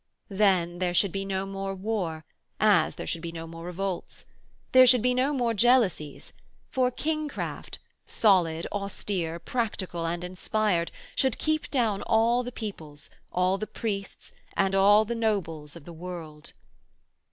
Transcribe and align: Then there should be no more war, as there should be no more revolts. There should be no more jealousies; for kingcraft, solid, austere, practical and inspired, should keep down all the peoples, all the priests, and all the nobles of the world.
Then 0.31 0.79
there 0.79 0.95
should 0.95 1.11
be 1.11 1.25
no 1.25 1.45
more 1.45 1.75
war, 1.75 2.25
as 2.59 2.95
there 2.95 3.05
should 3.05 3.21
be 3.21 3.31
no 3.31 3.45
more 3.45 3.65
revolts. 3.65 4.25
There 4.71 4.87
should 4.87 5.03
be 5.03 5.13
no 5.13 5.31
more 5.31 5.53
jealousies; 5.53 6.33
for 6.71 6.89
kingcraft, 6.89 7.77
solid, 8.07 8.65
austere, 8.71 9.37
practical 9.37 10.07
and 10.07 10.23
inspired, 10.23 10.91
should 11.15 11.37
keep 11.37 11.69
down 11.69 12.01
all 12.07 12.41
the 12.41 12.51
peoples, 12.51 13.11
all 13.31 13.59
the 13.59 13.67
priests, 13.67 14.33
and 14.57 14.73
all 14.73 15.05
the 15.05 15.13
nobles 15.13 15.75
of 15.75 15.85
the 15.85 15.93
world. 15.93 16.53